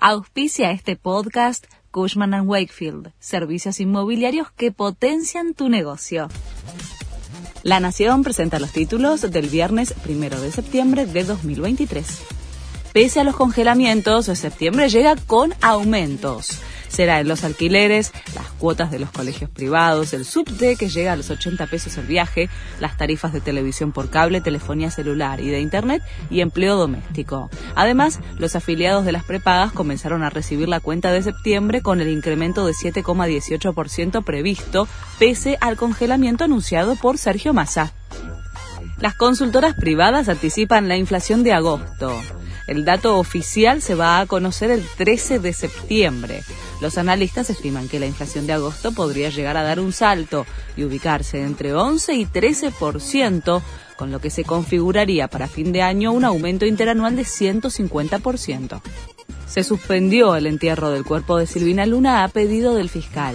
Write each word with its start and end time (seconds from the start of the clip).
Auspicia 0.00 0.70
este 0.70 0.94
podcast 0.94 1.66
Cushman⁇ 1.90 2.30
Wakefield, 2.46 3.10
servicios 3.18 3.80
inmobiliarios 3.80 4.52
que 4.52 4.70
potencian 4.70 5.54
tu 5.54 5.68
negocio. 5.68 6.28
La 7.64 7.80
Nación 7.80 8.22
presenta 8.22 8.60
los 8.60 8.70
títulos 8.70 9.22
del 9.22 9.48
viernes 9.48 9.94
1 10.08 10.40
de 10.40 10.52
septiembre 10.52 11.04
de 11.04 11.24
2023. 11.24 12.06
Pese 12.92 13.18
a 13.18 13.24
los 13.24 13.34
congelamientos, 13.34 14.26
septiembre 14.26 14.88
llega 14.88 15.16
con 15.16 15.52
aumentos 15.62 16.60
será 16.88 17.20
en 17.20 17.28
los 17.28 17.44
alquileres, 17.44 18.12
las 18.34 18.50
cuotas 18.52 18.90
de 18.90 18.98
los 18.98 19.10
colegios 19.10 19.50
privados, 19.50 20.12
el 20.12 20.24
subte 20.24 20.76
que 20.76 20.88
llega 20.88 21.12
a 21.12 21.16
los 21.16 21.30
80 21.30 21.66
pesos 21.66 21.96
el 21.96 22.06
viaje, 22.06 22.48
las 22.80 22.96
tarifas 22.96 23.32
de 23.32 23.40
televisión 23.40 23.92
por 23.92 24.10
cable, 24.10 24.40
telefonía 24.40 24.90
celular 24.90 25.40
y 25.40 25.48
de 25.48 25.60
internet 25.60 26.02
y 26.30 26.40
empleo 26.40 26.76
doméstico. 26.76 27.50
Además, 27.74 28.20
los 28.38 28.56
afiliados 28.56 29.04
de 29.04 29.12
las 29.12 29.24
prepagas 29.24 29.72
comenzaron 29.72 30.22
a 30.22 30.30
recibir 30.30 30.68
la 30.68 30.80
cuenta 30.80 31.12
de 31.12 31.22
septiembre 31.22 31.82
con 31.82 32.00
el 32.00 32.08
incremento 32.08 32.66
de 32.66 32.72
7,18% 32.72 34.24
previsto, 34.24 34.88
pese 35.18 35.58
al 35.60 35.76
congelamiento 35.76 36.44
anunciado 36.44 36.96
por 36.96 37.18
Sergio 37.18 37.52
Massa. 37.52 37.92
Las 38.98 39.14
consultoras 39.14 39.74
privadas 39.74 40.28
anticipan 40.28 40.88
la 40.88 40.96
inflación 40.96 41.44
de 41.44 41.52
agosto. 41.52 42.12
El 42.66 42.84
dato 42.84 43.18
oficial 43.18 43.80
se 43.80 43.94
va 43.94 44.20
a 44.20 44.26
conocer 44.26 44.70
el 44.70 44.84
13 44.96 45.38
de 45.38 45.52
septiembre. 45.52 46.42
Los 46.80 46.96
analistas 46.96 47.50
estiman 47.50 47.88
que 47.88 47.98
la 47.98 48.06
inflación 48.06 48.46
de 48.46 48.52
agosto 48.52 48.92
podría 48.92 49.30
llegar 49.30 49.56
a 49.56 49.64
dar 49.64 49.80
un 49.80 49.92
salto 49.92 50.46
y 50.76 50.84
ubicarse 50.84 51.42
entre 51.42 51.74
11 51.74 52.14
y 52.14 52.24
13%, 52.24 53.62
con 53.96 54.12
lo 54.12 54.20
que 54.20 54.30
se 54.30 54.44
configuraría 54.44 55.26
para 55.26 55.48
fin 55.48 55.72
de 55.72 55.82
año 55.82 56.12
un 56.12 56.24
aumento 56.24 56.66
interanual 56.66 57.16
de 57.16 57.22
150%. 57.22 58.80
Se 59.48 59.64
suspendió 59.64 60.36
el 60.36 60.46
entierro 60.46 60.90
del 60.90 61.04
cuerpo 61.04 61.36
de 61.36 61.46
Silvina 61.46 61.84
Luna 61.84 62.22
a 62.22 62.28
pedido 62.28 62.74
del 62.74 62.88
fiscal. 62.88 63.34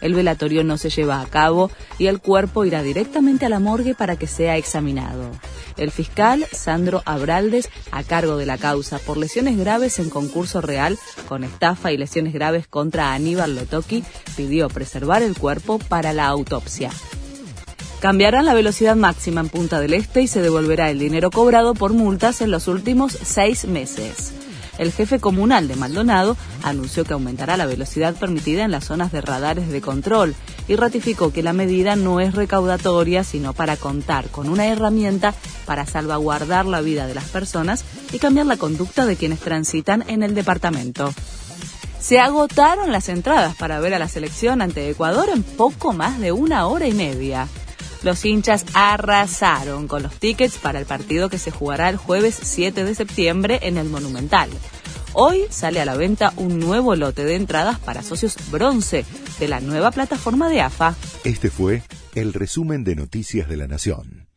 El 0.00 0.14
velatorio 0.14 0.62
no 0.62 0.78
se 0.78 0.90
lleva 0.90 1.20
a 1.20 1.26
cabo 1.26 1.72
y 1.98 2.06
el 2.06 2.20
cuerpo 2.20 2.64
irá 2.64 2.84
directamente 2.84 3.46
a 3.46 3.48
la 3.48 3.58
morgue 3.58 3.96
para 3.96 4.14
que 4.14 4.28
sea 4.28 4.56
examinado. 4.56 5.32
El 5.78 5.90
fiscal 5.90 6.46
Sandro 6.52 7.02
Abraldes, 7.06 7.70
a 7.90 8.02
cargo 8.02 8.36
de 8.36 8.46
la 8.46 8.58
causa 8.58 8.98
por 8.98 9.16
lesiones 9.16 9.56
graves 9.56 9.98
en 9.98 10.10
concurso 10.10 10.60
real 10.60 10.98
con 11.28 11.44
estafa 11.44 11.92
y 11.92 11.96
lesiones 11.96 12.34
graves 12.34 12.66
contra 12.66 13.14
Aníbal 13.14 13.54
Lotoki, 13.54 14.04
pidió 14.36 14.68
preservar 14.68 15.22
el 15.22 15.36
cuerpo 15.36 15.78
para 15.78 16.12
la 16.12 16.26
autopsia. 16.26 16.90
Cambiarán 18.00 18.44
la 18.44 18.54
velocidad 18.54 18.96
máxima 18.96 19.40
en 19.40 19.48
Punta 19.48 19.80
del 19.80 19.94
Este 19.94 20.22
y 20.22 20.28
se 20.28 20.42
devolverá 20.42 20.90
el 20.90 20.98
dinero 20.98 21.30
cobrado 21.30 21.74
por 21.74 21.92
multas 21.92 22.40
en 22.40 22.50
los 22.50 22.68
últimos 22.68 23.12
seis 23.12 23.64
meses 23.64 24.37
el 24.78 24.92
jefe 24.92 25.18
comunal 25.18 25.68
de 25.68 25.76
Maldonado 25.76 26.36
anunció 26.62 27.04
que 27.04 27.12
aumentará 27.12 27.56
la 27.56 27.66
velocidad 27.66 28.14
permitida 28.14 28.64
en 28.64 28.70
las 28.70 28.86
zonas 28.86 29.12
de 29.12 29.20
radares 29.20 29.68
de 29.68 29.80
control 29.80 30.34
y 30.68 30.76
ratificó 30.76 31.32
que 31.32 31.42
la 31.42 31.52
medida 31.52 31.96
no 31.96 32.20
es 32.20 32.34
recaudatoria, 32.34 33.24
sino 33.24 33.52
para 33.52 33.76
contar 33.76 34.28
con 34.28 34.48
una 34.48 34.66
herramienta 34.66 35.34
para 35.66 35.86
salvaguardar 35.86 36.66
la 36.66 36.80
vida 36.80 37.06
de 37.06 37.14
las 37.14 37.24
personas 37.24 37.84
y 38.12 38.18
cambiar 38.18 38.46
la 38.46 38.56
conducta 38.56 39.06
de 39.06 39.16
quienes 39.16 39.40
transitan 39.40 40.04
en 40.08 40.22
el 40.22 40.34
departamento. 40.34 41.12
Se 42.00 42.20
agotaron 42.20 42.92
las 42.92 43.08
entradas 43.08 43.56
para 43.56 43.80
ver 43.80 43.92
a 43.92 43.98
la 43.98 44.08
selección 44.08 44.62
ante 44.62 44.88
Ecuador 44.88 45.28
en 45.30 45.42
poco 45.42 45.92
más 45.92 46.20
de 46.20 46.32
una 46.32 46.66
hora 46.66 46.86
y 46.86 46.94
media. 46.94 47.48
Los 48.02 48.24
hinchas 48.24 48.64
arrasaron 48.74 49.88
con 49.88 50.02
los 50.02 50.14
tickets 50.14 50.58
para 50.58 50.78
el 50.78 50.86
partido 50.86 51.28
que 51.28 51.38
se 51.38 51.50
jugará 51.50 51.88
el 51.88 51.96
jueves 51.96 52.38
7 52.40 52.84
de 52.84 52.94
septiembre 52.94 53.58
en 53.62 53.76
el 53.76 53.88
Monumental. 53.88 54.50
Hoy 55.14 55.46
sale 55.50 55.80
a 55.80 55.84
la 55.84 55.96
venta 55.96 56.32
un 56.36 56.60
nuevo 56.60 56.94
lote 56.94 57.24
de 57.24 57.34
entradas 57.34 57.80
para 57.80 58.02
socios 58.02 58.36
bronce 58.50 59.04
de 59.40 59.48
la 59.48 59.60
nueva 59.60 59.90
plataforma 59.90 60.48
de 60.48 60.60
AFA. 60.60 60.94
Este 61.24 61.50
fue 61.50 61.82
el 62.14 62.34
resumen 62.34 62.84
de 62.84 62.94
Noticias 62.94 63.48
de 63.48 63.56
la 63.56 63.66
Nación. 63.66 64.27